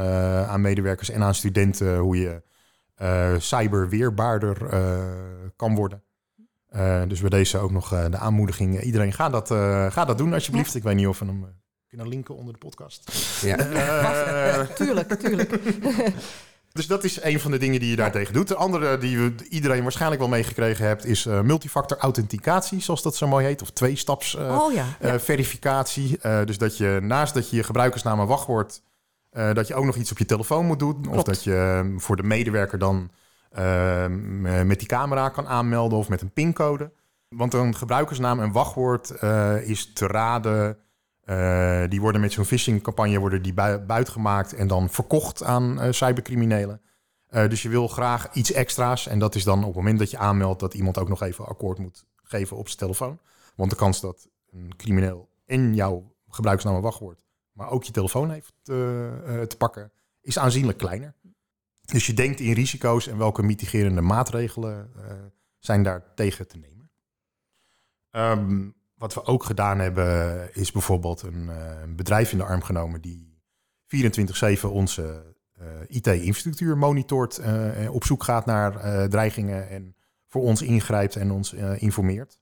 aan 0.48 0.60
medewerkers 0.60 1.10
en 1.10 1.22
aan 1.22 1.34
studenten 1.34 1.96
hoe 1.96 2.16
je 2.16 2.42
cyberweerbaarder 3.38 4.56
kan 5.56 5.74
worden. 5.74 6.02
Dus 7.08 7.20
bij 7.20 7.30
deze 7.30 7.58
ook 7.58 7.70
nog 7.70 7.88
de 7.88 8.16
aanmoediging. 8.16 8.80
Iedereen 8.80 9.12
ga 9.12 9.28
dat, 9.28 9.48
ga 9.92 10.04
dat 10.04 10.18
doen 10.18 10.32
alsjeblieft. 10.32 10.74
Ik 10.74 10.82
weet 10.82 10.96
niet 10.96 11.06
of 11.06 11.18
we 11.18 11.24
hem 11.24 11.46
kunnen 11.94 12.14
linken 12.14 12.36
onder 12.36 12.52
de 12.52 12.58
podcast. 12.58 13.12
Ja. 13.42 13.58
Uh, 13.68 14.60
tuurlijk, 14.68 15.14
tuurlijk. 15.14 15.58
Dus 16.72 16.86
dat 16.86 17.04
is 17.04 17.22
een 17.22 17.40
van 17.40 17.50
de 17.50 17.58
dingen 17.58 17.80
die 17.80 17.90
je 17.90 17.96
daartegen 17.96 18.34
doet. 18.34 18.48
De 18.48 18.54
andere 18.54 18.98
die 18.98 19.34
iedereen 19.48 19.82
waarschijnlijk 19.82 20.20
wel 20.20 20.30
meegekregen 20.30 20.86
hebt, 20.86 21.04
is 21.04 21.26
uh, 21.26 21.40
multifactor 21.40 21.98
authenticatie, 21.98 22.80
zoals 22.80 23.02
dat 23.02 23.16
zo 23.16 23.26
mooi 23.26 23.46
heet. 23.46 23.62
Of 23.62 23.70
twee-staps 23.70 24.34
uh, 24.34 24.58
oh, 24.60 24.72
ja. 24.72 25.18
verificatie. 25.20 26.18
dus 26.44 26.58
dat 26.58 26.76
je 26.76 26.98
naast 27.02 27.34
dat 27.34 27.50
je 27.50 27.56
je 27.56 27.62
gebruikersnaam 27.62 28.20
en 28.20 28.26
wachtwoord, 28.26 28.82
dat 29.30 29.66
je 29.66 29.74
ook 29.74 29.84
nog 29.84 29.96
iets 29.96 30.10
op 30.10 30.18
je 30.18 30.24
telefoon 30.24 30.66
moet 30.66 30.78
doen. 30.78 31.06
Of 31.08 31.22
dat 31.22 31.44
je 31.44 31.94
voor 31.96 32.16
de 32.16 32.22
medewerker 32.22 32.78
dan 32.78 33.10
ehm, 33.54 34.66
met 34.66 34.78
die 34.78 34.88
camera 34.88 35.28
kan 35.28 35.46
aanmelden 35.46 35.98
of 35.98 36.08
met 36.08 36.22
een 36.22 36.32
pincode. 36.32 36.92
Want 37.28 37.54
een 37.54 37.74
gebruikersnaam 37.74 38.40
en 38.40 38.52
wachtwoord 38.52 39.22
is 39.64 39.92
te 39.92 40.06
raden 40.06 40.78
uh, 41.26 41.82
die 41.88 42.00
worden 42.00 42.20
met 42.20 42.32
zo'n 42.32 42.44
phishing-campagne 42.44 43.18
worden 43.18 43.42
die 43.42 43.54
buiten 43.86 44.12
gemaakt 44.12 44.54
en 44.54 44.66
dan 44.66 44.90
verkocht 44.90 45.42
aan 45.42 45.82
uh, 45.82 45.92
cybercriminelen. 45.92 46.80
Uh, 47.30 47.48
dus 47.48 47.62
je 47.62 47.68
wil 47.68 47.88
graag 47.88 48.32
iets 48.32 48.52
extra's. 48.52 49.06
En 49.06 49.18
dat 49.18 49.34
is 49.34 49.44
dan 49.44 49.58
op 49.58 49.64
het 49.64 49.74
moment 49.74 49.98
dat 49.98 50.10
je 50.10 50.18
aanmeldt 50.18 50.60
dat 50.60 50.74
iemand 50.74 50.98
ook 50.98 51.08
nog 51.08 51.22
even 51.22 51.46
akkoord 51.46 51.78
moet 51.78 52.04
geven 52.22 52.56
op 52.56 52.66
zijn 52.66 52.78
telefoon. 52.78 53.18
Want 53.56 53.70
de 53.70 53.76
kans 53.76 54.00
dat 54.00 54.28
een 54.50 54.72
crimineel 54.76 55.28
in 55.46 55.74
jouw 55.74 56.14
gebruiksnaam 56.28 56.74
en 56.74 56.82
wachtwoord, 56.82 57.24
maar 57.52 57.70
ook 57.70 57.84
je 57.84 57.92
telefoon 57.92 58.30
heeft 58.30 58.54
te 58.64 59.54
pakken, 59.58 59.92
is 60.20 60.38
aanzienlijk 60.38 60.78
kleiner. 60.78 61.14
Dus 61.84 62.06
je 62.06 62.14
denkt 62.14 62.40
in 62.40 62.52
risico's 62.52 63.06
en 63.06 63.18
welke 63.18 63.42
mitigerende 63.42 64.00
maatregelen 64.00 64.90
zijn 65.58 65.82
daar 65.82 66.14
tegen 66.14 66.48
te 66.48 66.58
nemen. 66.58 66.90
Um, 68.10 68.74
wat 68.94 69.14
we 69.14 69.24
ook 69.24 69.44
gedaan 69.44 69.78
hebben, 69.78 70.48
is 70.54 70.72
bijvoorbeeld 70.72 71.22
een, 71.22 71.48
uh, 71.48 71.82
bedrijf 71.88 72.32
in 72.32 72.38
de 72.38 72.44
arm 72.44 72.62
genomen 72.62 73.00
die 73.00 73.42
24-7 73.86 74.70
onze 74.70 75.34
uh, 75.60 75.66
IT-infrastructuur 75.88 76.78
monitort, 76.78 77.40
uh, 77.40 77.94
op 77.94 78.04
zoek 78.04 78.22
gaat 78.22 78.46
naar 78.46 79.08
dreigingen 79.08 79.68
en 79.68 79.96
voor 80.26 80.42
ons 80.42 80.62
ingrijpt 80.62 81.16
en 81.16 81.30
ons 81.30 81.52
informeert. 81.76 82.38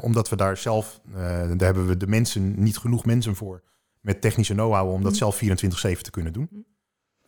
omdat 0.00 0.28
we 0.28 0.36
daar 0.36 0.56
zelf, 0.56 1.00
daar 1.14 1.56
hebben 1.56 1.86
we 1.86 1.96
de 1.96 2.06
mensen, 2.06 2.62
niet 2.62 2.78
genoeg 2.78 3.04
mensen 3.04 3.36
voor 3.36 3.62
met 4.00 4.20
technische 4.20 4.54
know-how 4.54 4.92
om 4.92 5.02
dat 5.02 5.12
mm. 5.12 5.18
zelf 5.18 5.42
24-7 5.42 6.00
te 6.00 6.10
kunnen 6.10 6.32
doen. 6.32 6.66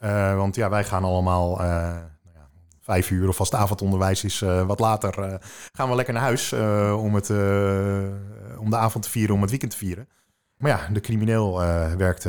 Mm. 0.05 0.37
want 0.37 0.55
ja, 0.55 0.71
wij 0.71 0.85
gaan 0.85 1.05
allemaal 1.05 1.61
vijf 2.81 3.11
uur 3.11 3.29
of 3.29 3.39
het 3.39 3.55
avondonderwijs 3.55 4.25
is, 4.25 4.41
uh, 4.41 4.67
wat 4.67 4.81
later 4.81 5.41
gaan 5.73 5.89
we 5.89 5.95
lekker 5.95 6.15
naar 6.15 6.23
huis 6.23 6.53
om, 6.93 7.15
het, 7.15 7.31
om 8.59 8.71
de 8.71 8.77
avond 8.77 9.05
te 9.05 9.11
vieren, 9.11 9.35
om 9.35 9.41
het 9.41 9.51
weekend 9.51 9.71
te 9.71 9.77
vieren. 9.77 10.09
Maar 10.57 10.71
ja, 10.71 10.89
de 10.93 11.01
crimineel 11.01 11.59
werkt 11.97 12.27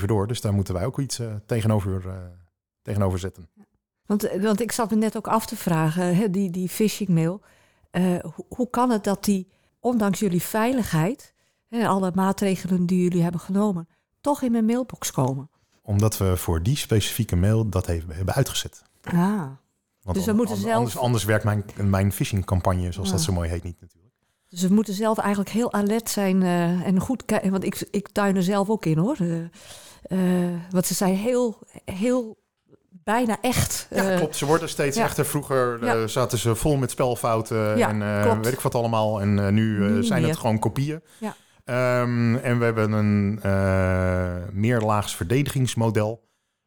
24-7 0.00 0.04
door, 0.04 0.26
dus 0.26 0.40
daar 0.40 0.52
moeten 0.52 0.74
wij 0.74 0.84
ook 0.84 0.98
iets 0.98 1.20
tegenover, 1.46 2.04
tegenover 2.82 3.18
zetten. 3.18 3.48
Want, 4.06 4.28
want 4.40 4.60
ik 4.60 4.72
zat 4.72 4.90
me 4.90 4.96
net 4.96 5.16
ook 5.16 5.28
af 5.28 5.46
te 5.46 5.56
vragen, 5.56 6.16
hè, 6.16 6.30
die, 6.30 6.50
die 6.50 6.68
phishing 6.68 7.08
mail. 7.08 7.40
Hoe, 8.22 8.44
hoe, 8.48 8.70
kan 8.70 8.90
het 8.90 9.04
dat 9.04 9.24
die, 9.24 9.48
ondanks 9.80 10.18
jullie 10.18 10.42
veiligheid, 10.42 11.34
hè, 11.68 11.86
alle 11.86 12.12
maatregelen 12.14 12.86
die 12.86 13.02
jullie 13.02 13.22
hebben 13.22 13.40
genomen, 13.40 13.88
toch 14.20 14.42
in 14.42 14.52
mijn 14.52 14.64
mailbox 14.64 15.10
komen? 15.10 15.50
Omdat 15.86 16.18
we 16.18 16.36
voor 16.36 16.62
die 16.62 16.76
specifieke 16.76 17.36
mail 17.36 17.68
dat 17.68 17.86
hebben 17.86 18.34
uitgezet. 18.34 18.82
Ah 19.02 19.46
dus 20.12 20.24
we 20.24 20.32
moeten 20.32 20.56
zelf... 20.56 20.74
Anders, 20.74 20.98
anders 20.98 21.24
werkt 21.24 21.44
mijn, 21.44 21.64
mijn 21.76 22.12
phishing-campagne, 22.12 22.92
zoals 22.92 23.10
dat 23.10 23.20
zo 23.20 23.32
mooi 23.32 23.48
heet, 23.48 23.62
niet 23.62 23.80
natuurlijk. 23.80 24.14
Dus 24.48 24.62
we 24.62 24.74
moeten 24.74 24.94
zelf 24.94 25.18
eigenlijk 25.18 25.50
heel 25.50 25.72
alert 25.72 26.10
zijn 26.10 26.40
uh, 26.40 26.86
en 26.86 27.00
goed 27.00 27.24
kijken. 27.24 27.50
Want 27.50 27.64
ik, 27.64 27.88
ik 27.90 28.08
tuin 28.08 28.36
er 28.36 28.42
zelf 28.42 28.68
ook 28.68 28.84
in 28.84 28.98
hoor. 28.98 29.16
Uh, 29.20 29.38
uh, 30.08 30.60
want 30.70 30.86
ze 30.86 30.94
zijn 30.94 31.14
heel, 31.14 31.58
heel 31.84 32.36
bijna 32.90 33.38
echt. 33.40 33.86
Ja, 33.90 34.16
klopt. 34.16 34.36
Ze 34.36 34.46
worden 34.46 34.68
steeds 34.68 34.96
echter. 34.96 35.26
Vroeger 35.26 36.08
zaten 36.10 36.38
ze 36.38 36.54
vol 36.54 36.76
met 36.76 36.90
spelfouten 36.90 37.78
ja, 37.78 37.88
en 37.88 38.42
weet 38.42 38.52
ik 38.52 38.60
wat 38.60 38.74
allemaal. 38.74 39.20
En 39.20 39.54
nu 39.54 40.04
zijn 40.04 40.24
het 40.24 40.36
gewoon 40.36 40.58
kopieën. 40.58 41.02
Ja. 41.18 41.36
Um, 41.68 42.36
en 42.36 42.58
we 42.58 42.64
hebben 42.64 42.92
een 42.92 43.40
meerlaags 44.52 45.16
verdedigingsmodel. 45.16 46.26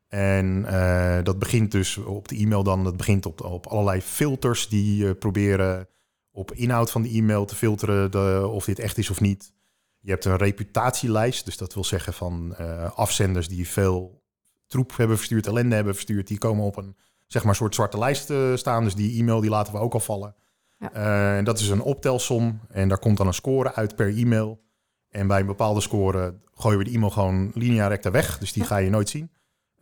En 0.10 0.66
uh, 0.66 1.18
dat 1.24 1.40
begint 1.40 1.72
dus 1.72 1.98
op 1.98 2.28
de 2.28 2.36
e-mail 2.36 2.64
dan, 2.64 2.84
dat 2.84 2.98
begint 2.98 3.26
op, 3.26 3.44
op 3.44 3.68
allerlei 3.68 4.02
filters 4.02 4.68
die 4.68 5.04
uh, 5.04 5.12
proberen 5.20 5.88
op 6.32 6.52
inhoud 6.52 6.92
van 6.92 7.02
de 7.02 7.10
e-mail 7.10 7.46
te 7.46 7.56
filteren 7.56 8.12
de, 8.12 8.50
of 8.52 8.66
dit 8.66 8.80
echt 8.80 8.98
is 8.98 9.10
of 9.10 9.20
niet. 9.20 9.54
Je 10.00 10.10
hebt 10.10 10.26
een 10.26 10.36
reputatielijst, 10.36 11.46
dus 11.46 11.58
dat 11.58 11.74
wil 11.74 11.84
zeggen 11.84 12.14
van 12.14 12.56
uh, 12.60 12.92
afzenders 12.92 13.48
die 13.48 13.68
veel 13.68 14.24
troep 14.68 14.98
hebben 14.98 15.18
verstuurd, 15.18 15.48
ellende 15.48 15.76
hebben 15.76 15.94
verstuurd, 15.94 16.28
die 16.28 16.38
komen 16.38 16.66
op 16.66 16.78
een 16.78 16.98
zeg 17.28 17.44
maar 17.44 17.56
soort 17.56 17.76
zwarte 17.76 17.98
lijst 17.98 18.34
staan. 18.54 18.84
Dus 18.84 18.96
die 18.96 19.20
e-mail 19.20 19.42
die 19.42 19.50
laten 19.50 19.74
we 19.74 19.80
ook 19.80 19.94
al 19.94 20.00
vallen. 20.00 20.36
Ja. 20.78 20.92
en 21.38 21.44
dat 21.44 21.60
is 21.60 21.70
een 21.70 21.82
optelsom 21.82 22.60
en 22.70 22.90
daar 22.90 23.00
komt 23.00 23.18
dan 23.18 23.28
een 23.28 23.34
score 23.34 23.74
uit 23.74 23.96
per 23.96 24.18
e-mail. 24.18 24.62
En 25.10 25.28
bij 25.28 25.40
een 25.40 25.46
bepaalde 25.46 25.82
score 25.82 26.34
gooien 26.54 26.78
we 26.78 26.84
de 26.84 26.92
e-mail 26.92 27.12
gewoon 27.12 27.52
linea 27.54 27.88
recta 27.88 28.12
weg, 28.12 28.38
dus 28.38 28.54
die 28.54 28.64
ga 28.64 28.78
je 28.78 28.90
nooit 28.90 29.10
zien. 29.10 29.32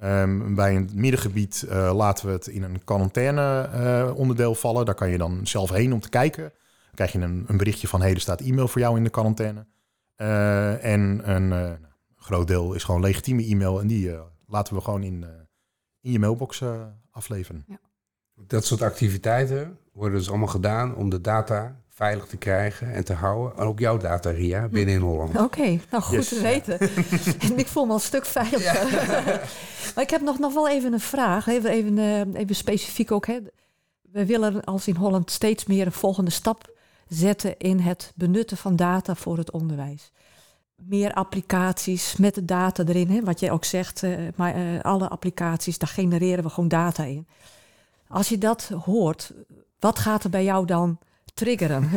Um, 0.04 0.56
bij 0.56 0.76
een 0.76 0.90
middengebied 0.94 1.66
uh, 1.68 1.96
laten 1.96 2.26
we 2.26 2.32
het 2.32 2.48
in 2.48 2.64
een 2.64 2.84
quarantaine 2.84 3.70
uh, 3.74 4.18
onderdeel 4.18 4.56
vallen. 4.56 4.86
Daar 4.86 4.96
kan 4.96 5.10
je 5.10 5.18
dan 5.18 5.48
zelf 5.48 5.70
heen 5.70 5.94
om 5.94 6.00
te 6.00 6.10
kijken. 6.10 6.44
Dan 6.44 6.94
krijg 6.94 7.12
je 7.12 7.20
een, 7.20 7.44
een 7.48 7.58
berichtje 7.58 7.88
van... 7.88 8.02
hey, 8.02 8.14
er 8.14 8.20
staat 8.20 8.42
e-mail 8.42 8.68
voor 8.68 8.82
jou 8.82 8.98
in 8.98 9.04
de 9.04 9.10
quarantaine. 9.10 9.66
Uh, 10.18 10.86
en 10.86 11.32
een 11.32 11.78
groot 12.16 12.48
deel 12.48 12.74
is 12.74 12.84
gewoon 12.84 13.02
legitieme 13.02 13.46
e-mail... 13.46 13.80
en 13.80 13.88
die 13.88 14.16
laten 14.48 14.76
we 14.76 14.82
gewoon 14.82 15.04
in, 15.04 15.26
in 16.02 16.12
je 16.12 16.20
mailbox 16.20 16.64
afleveren. 17.12 17.64
Ja. 17.68 17.80
Dat 18.36 18.66
soort 18.66 18.82
activiteiten 18.82 19.78
worden 19.94 20.18
dus 20.18 20.30
allemaal 20.30 20.48
gedaan... 20.48 20.96
om 20.96 21.10
de 21.10 21.22
data 21.22 21.82
veilig 21.98 22.26
te 22.26 22.38
krijgen 22.38 22.94
en 22.94 23.04
te 23.04 23.14
houden. 23.14 23.58
En 23.58 23.66
ook 23.66 23.80
jouw 23.80 23.98
data, 23.98 24.30
Ria, 24.30 24.68
binnen 24.68 24.96
in 24.96 25.02
Holland. 25.02 25.38
Oké, 25.38 25.80
nou 25.90 26.04
goed 26.04 26.28
te 26.28 26.42
weten. 26.42 26.80
en 27.50 27.58
ik 27.58 27.68
voel 27.68 27.84
me 27.84 27.90
al 27.90 27.96
een 27.96 28.02
stuk 28.02 28.26
veiliger. 28.26 28.90
maar 29.96 30.04
ik 30.04 30.10
heb 30.10 30.22
nog, 30.22 30.40
nog 30.40 30.54
wel 30.54 30.70
even 30.70 30.94
een 30.94 31.00
vraag. 31.00 31.48
Even, 31.48 31.70
even, 31.70 31.98
uh, 31.98 32.20
even 32.20 32.56
specifiek 32.56 33.12
ook. 33.12 33.26
Hè. 33.28 33.40
We 34.02 34.26
willen 34.26 34.64
als 34.64 34.88
in 34.88 34.96
Holland 34.96 35.32
steeds 35.32 35.66
meer 35.66 35.86
een 35.86 35.92
volgende 35.92 36.32
stap 36.32 36.76
zetten 37.08 37.58
in 37.58 37.80
het 37.80 38.12
benutten 38.16 38.58
van 38.58 38.76
data 38.76 39.16
voor 39.16 39.38
het 39.38 39.52
onderwijs. 39.52 40.12
Meer 40.76 41.14
applicaties 41.14 42.16
met 42.16 42.36
de 42.36 42.46
data 42.46 42.84
erin. 42.84 43.10
Hè, 43.10 43.24
wat 43.24 43.40
jij 43.40 43.52
ook 43.52 43.66
zegt, 43.66 44.04
uh, 44.04 44.18
maar 44.36 44.58
uh, 44.58 44.82
alle 44.82 45.10
applicaties, 45.10 45.78
daar 45.78 45.90
genereren 45.90 46.44
we 46.44 46.50
gewoon 46.50 46.70
data 46.70 47.04
in. 47.04 47.28
Als 48.08 48.30
je 48.30 48.38
dat 48.38 48.72
hoort, 48.86 49.34
wat 49.80 50.00
gaat 50.00 50.24
er 50.24 50.30
bij 50.30 50.44
jou 50.44 50.66
dan 50.66 51.00
triggeren? 51.38 51.90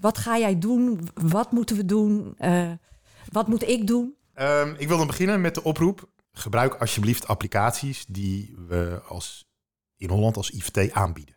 wat 0.00 0.18
ga 0.18 0.38
jij 0.38 0.58
doen? 0.58 1.08
Wat 1.14 1.52
moeten 1.52 1.76
we 1.76 1.84
doen? 1.84 2.36
Uh, 2.38 2.70
wat 3.32 3.48
moet 3.48 3.68
ik 3.68 3.86
doen? 3.86 4.14
Um, 4.34 4.74
ik 4.78 4.88
wil 4.88 4.96
dan 4.96 5.06
beginnen 5.06 5.40
met 5.40 5.54
de 5.54 5.62
oproep. 5.62 6.08
Gebruik 6.32 6.74
alsjeblieft 6.74 7.26
applicaties 7.26 8.04
die 8.08 8.54
we 8.68 9.00
als, 9.08 9.46
in 9.96 10.08
Holland 10.08 10.36
als 10.36 10.50
IVT 10.50 10.92
aanbieden. 10.92 11.34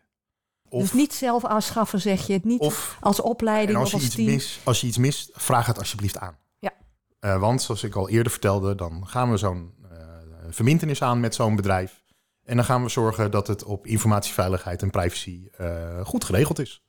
Of, 0.68 0.80
dus 0.80 0.92
niet 0.92 1.14
zelf 1.14 1.44
aanschaffen, 1.44 2.00
zeg 2.00 2.26
je 2.26 2.32
het 2.32 2.44
niet 2.44 2.60
of, 2.60 2.96
als 3.00 3.20
opleiding 3.20 3.78
als 3.78 3.94
of 3.94 4.00
als 4.00 4.10
team. 4.10 4.30
Mis, 4.30 4.60
als 4.64 4.80
je 4.80 4.86
iets 4.86 4.98
mist, 4.98 5.30
vraag 5.32 5.66
het 5.66 5.78
alsjeblieft 5.78 6.18
aan. 6.18 6.38
Ja. 6.58 6.72
Uh, 7.20 7.40
want 7.40 7.62
zoals 7.62 7.82
ik 7.82 7.94
al 7.94 8.08
eerder 8.08 8.32
vertelde, 8.32 8.74
dan 8.74 9.06
gaan 9.06 9.30
we 9.30 9.36
zo'n 9.36 9.74
uh, 9.82 9.98
verbindenis 10.50 11.02
aan 11.02 11.20
met 11.20 11.34
zo'n 11.34 11.56
bedrijf. 11.56 12.02
En 12.48 12.56
dan 12.56 12.64
gaan 12.64 12.82
we 12.82 12.88
zorgen 12.88 13.30
dat 13.30 13.46
het 13.46 13.64
op 13.64 13.86
informatieveiligheid 13.86 14.82
en 14.82 14.90
privacy 14.90 15.48
goed 16.02 16.24
geregeld 16.24 16.58
is. 16.58 16.82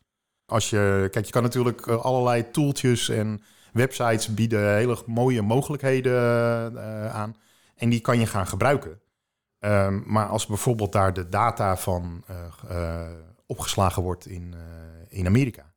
Als 0.46 0.70
je, 0.70 1.08
kijk, 1.12 1.26
je 1.26 1.32
kan 1.32 1.44
natuurlijk 1.44 1.88
allerlei 1.88 2.52
tooltjes 2.52 3.10
en 3.10 3.42
websites 3.74 4.34
bieden 4.34 4.76
hele 4.76 4.98
mooie 5.06 5.42
mogelijkheden 5.42 6.22
aan. 7.12 7.36
En 7.76 7.90
die 7.90 8.00
kan 8.00 8.20
je 8.20 8.26
gaan 8.26 8.48
gebruiken. 8.48 9.02
Ehm, 9.60 10.02
maar 10.06 10.28
als 10.28 10.46
bijvoorbeeld 10.46 10.92
daar 10.92 11.14
de 11.14 11.30
data 11.30 11.78
van 11.78 12.24
opgeslagen 13.46 14.04
wordt 14.04 14.26
in, 14.26 14.56
in 15.08 15.26
Amerika 15.26 15.74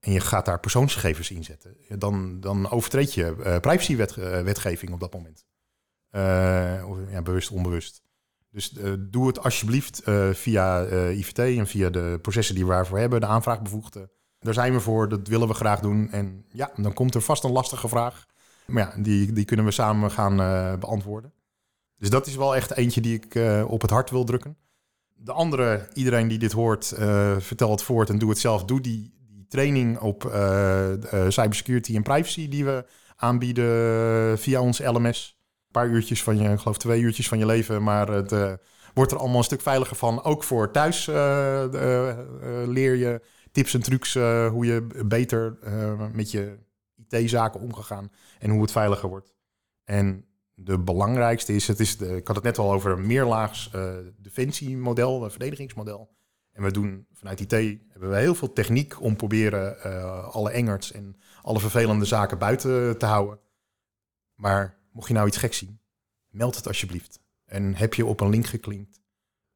en 0.00 0.12
je 0.12 0.20
gaat 0.20 0.44
daar 0.44 0.60
persoonsgegevens 0.60 1.30
in 1.30 1.44
zetten, 1.44 1.76
dan, 1.88 2.40
dan 2.40 2.70
overtreed 2.70 3.14
je 3.14 3.58
privacywetgeving 3.60 4.92
op 4.92 5.00
dat 5.00 5.12
moment. 5.12 5.44
Uh, 6.10 7.10
ja, 7.10 7.22
bewust, 7.22 7.50
onbewust. 7.50 8.03
Dus 8.54 8.72
uh, 8.72 8.92
doe 8.98 9.26
het 9.26 9.42
alsjeblieft 9.42 10.02
via 10.32 10.84
IVT 11.10 11.38
en 11.38 11.66
via 11.66 11.90
de 11.90 12.18
processen 12.22 12.54
die 12.54 12.64
we 12.64 12.70
daarvoor 12.70 12.98
hebben, 12.98 13.20
de 13.20 13.26
aanvraagbevoegden. 13.26 14.10
Daar 14.38 14.54
zijn 14.54 14.72
we 14.72 14.80
voor, 14.80 15.08
dat 15.08 15.28
willen 15.28 15.48
we 15.48 15.54
graag 15.54 15.80
doen. 15.80 16.10
En 16.10 16.44
ja, 16.48 16.70
dan 16.76 16.92
komt 16.92 17.14
er 17.14 17.20
vast 17.20 17.44
een 17.44 17.52
lastige 17.52 17.88
vraag. 17.88 18.26
Maar 18.66 18.82
ja, 18.82 19.02
die, 19.02 19.32
die 19.32 19.44
kunnen 19.44 19.64
we 19.64 19.70
samen 19.70 20.10
gaan 20.10 20.36
beantwoorden. 20.80 21.32
Dus 21.98 22.10
dat 22.10 22.26
is 22.26 22.36
wel 22.36 22.56
echt 22.56 22.76
eentje 22.76 23.00
die 23.00 23.20
ik 23.22 23.38
op 23.66 23.80
het 23.80 23.90
hart 23.90 24.10
wil 24.10 24.24
drukken. 24.24 24.56
De 25.14 25.32
andere, 25.32 25.88
iedereen 25.92 26.28
die 26.28 26.38
dit 26.38 26.52
hoort, 26.52 26.86
vertel 27.38 27.70
het 27.70 27.82
voort 27.82 28.10
en 28.10 28.18
doe 28.18 28.28
het 28.28 28.38
zelf. 28.38 28.64
Doe 28.64 28.80
die, 28.80 29.14
training 29.48 29.98
op 29.98 30.22
cybersecurity 31.28 31.96
en 31.96 32.02
privacy 32.02 32.48
die 32.48 32.64
we 32.64 32.84
aanbieden 33.16 34.38
via 34.38 34.60
ons 34.60 34.78
LMS. 34.78 35.33
Paar 35.74 35.88
uurtjes 35.88 36.22
van 36.22 36.38
je, 36.38 36.48
ik 36.48 36.58
geloof 36.58 36.78
twee 36.78 37.00
uurtjes 37.00 37.28
van 37.28 37.38
je 37.38 37.46
leven, 37.46 37.82
maar 37.82 38.08
het 38.08 38.32
uh, 38.32 38.52
wordt 38.94 39.12
er 39.12 39.18
allemaal 39.18 39.38
een 39.38 39.44
stuk 39.44 39.60
veiliger 39.60 39.96
van. 39.96 40.22
Ook 40.22 40.44
voor 40.44 40.70
thuis 40.70 41.06
leer 42.66 42.94
je 42.94 43.20
tips 43.52 43.74
en 43.74 43.82
trucs 43.82 44.14
hoe 44.50 44.66
je 44.66 44.86
beter 45.06 45.58
met 46.12 46.30
je 46.30 46.58
IT-zaken 47.08 47.60
om 47.60 47.72
kan 47.72 47.84
gaan 47.84 48.10
en 48.38 48.50
hoe 48.50 48.62
het 48.62 48.70
veiliger 48.70 49.08
wordt. 49.08 49.34
En 49.84 50.24
de 50.54 50.78
belangrijkste 50.78 51.54
is, 51.54 51.68
het 51.68 51.80
is 51.80 51.96
ik 51.96 52.26
had 52.26 52.36
het 52.36 52.44
net 52.44 52.58
al 52.58 52.72
over 52.72 52.92
een 52.92 53.06
meerlaags 53.06 53.70
defensiemodel, 54.16 55.30
verdedigingsmodel. 55.30 56.14
En 56.52 56.62
we 56.62 56.70
doen 56.70 57.06
vanuit 57.12 57.40
IT 57.40 57.78
hebben 57.88 58.10
we 58.10 58.16
heel 58.16 58.34
veel 58.34 58.52
techniek 58.52 59.00
om 59.02 59.16
proberen 59.16 59.82
alle 60.32 60.50
engerts 60.50 60.92
en 60.92 61.16
alle 61.42 61.60
vervelende 61.60 62.04
zaken 62.04 62.38
buiten 62.38 62.98
te 62.98 63.06
houden. 63.06 63.38
Maar 64.34 64.82
mocht 64.94 65.08
je 65.08 65.14
nou 65.14 65.26
iets 65.26 65.36
gek 65.36 65.54
zien, 65.54 65.80
meld 66.28 66.56
het 66.56 66.66
alsjeblieft. 66.66 67.20
En 67.44 67.74
heb 67.74 67.94
je 67.94 68.06
op 68.06 68.20
een 68.20 68.30
link 68.30 68.46
geklinkt. 68.46 69.00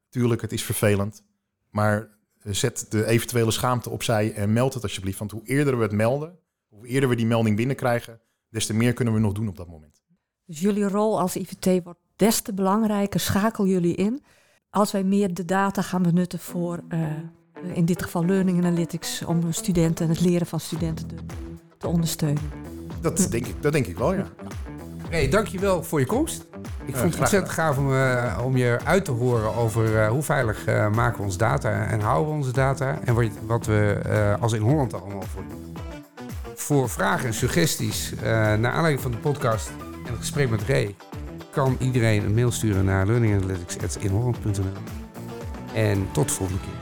Tuurlijk, 0.09 0.41
het 0.41 0.51
is 0.51 0.63
vervelend. 0.63 1.23
Maar 1.69 2.17
zet 2.43 2.85
de 2.89 3.05
eventuele 3.05 3.51
schaamte 3.51 3.89
opzij 3.89 4.33
en 4.33 4.53
meld 4.53 4.73
het 4.73 4.83
alsjeblieft. 4.83 5.19
Want 5.19 5.31
hoe 5.31 5.45
eerder 5.45 5.77
we 5.77 5.83
het 5.83 5.91
melden, 5.91 6.39
hoe 6.67 6.87
eerder 6.87 7.09
we 7.09 7.15
die 7.15 7.25
melding 7.25 7.55
binnenkrijgen, 7.55 8.21
des 8.49 8.65
te 8.65 8.73
meer 8.73 8.93
kunnen 8.93 9.13
we 9.13 9.19
nog 9.19 9.33
doen 9.33 9.47
op 9.47 9.57
dat 9.57 9.67
moment. 9.67 10.01
Dus 10.45 10.59
jullie 10.59 10.87
rol 10.87 11.19
als 11.19 11.35
IVT 11.35 11.83
wordt 11.83 11.99
des 12.15 12.41
te 12.41 12.53
belangrijker. 12.53 13.19
Schakel 13.19 13.67
jullie 13.67 13.95
in 13.95 14.23
als 14.69 14.91
wij 14.91 15.03
meer 15.03 15.33
de 15.33 15.45
data 15.45 15.81
gaan 15.81 16.01
benutten 16.01 16.39
voor, 16.39 16.83
uh, 16.89 17.11
in 17.73 17.85
dit 17.85 18.03
geval 18.03 18.25
Learning 18.25 18.57
Analytics, 18.57 19.25
om 19.25 19.51
studenten 19.51 20.05
en 20.05 20.11
het 20.11 20.21
leren 20.21 20.47
van 20.47 20.59
studenten 20.59 21.07
te, 21.07 21.15
te 21.77 21.87
ondersteunen. 21.87 22.43
Dat 23.01 23.27
denk, 23.31 23.45
ik, 23.45 23.61
dat 23.61 23.71
denk 23.71 23.87
ik 23.87 23.97
wel, 23.97 24.13
ja. 24.13 24.27
Hey, 25.09 25.29
dankjewel 25.29 25.83
voor 25.83 25.99
je 25.99 26.05
komst. 26.05 26.45
Ik 26.85 26.95
vond 26.95 27.11
het 27.11 27.19
ontzettend 27.19 27.53
gaaf 27.53 27.77
om, 27.77 27.93
uh, 27.93 28.39
om 28.43 28.57
je 28.57 28.77
uit 28.83 29.05
te 29.05 29.11
horen 29.11 29.55
over 29.55 29.93
uh, 29.93 30.07
hoe 30.07 30.21
veilig 30.21 30.67
uh, 30.67 30.89
maken 30.89 31.17
we 31.17 31.23
onze 31.23 31.37
data 31.37 31.85
en 31.85 31.99
houden 31.99 32.27
we 32.27 32.37
onze 32.37 32.51
data 32.51 32.99
en 33.05 33.13
wat, 33.13 33.25
wat 33.45 33.65
we 33.65 33.97
als 34.39 34.53
in 34.53 34.61
Holland 34.61 34.93
allemaal 34.93 35.21
voor 35.21 35.43
doen. 35.49 35.77
Voor 36.55 36.89
vragen 36.89 37.27
en 37.27 37.33
suggesties 37.33 38.13
naar 38.23 38.71
aanleiding 38.71 39.01
van 39.01 39.11
de 39.11 39.17
podcast 39.17 39.69
en 40.05 40.11
het 40.11 40.19
gesprek 40.19 40.49
met 40.49 40.61
Ray 40.61 40.95
kan 41.51 41.77
iedereen 41.79 42.25
een 42.25 42.33
mail 42.33 42.51
sturen 42.51 42.85
naar 42.85 43.05
learninganalytics.inholland.nl. 43.05 44.63
En 45.73 46.07
tot 46.11 46.27
de 46.27 46.33
volgende 46.33 46.61
keer. 46.61 46.78